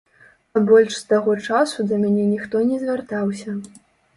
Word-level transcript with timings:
А 0.55 0.61
больш 0.69 0.95
з 0.99 1.03
таго 1.11 1.35
часу 1.47 1.85
да 1.91 1.99
мяне 2.07 2.25
ніхто 2.33 2.65
не 2.71 2.81
звяртаўся. 2.85 3.51